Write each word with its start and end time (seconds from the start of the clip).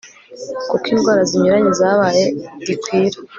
kuko 0.69 0.85
indwara 0.93 1.21
zinyuranye 1.29 1.71
zabaye 1.79 2.23
gikwira 2.65 3.17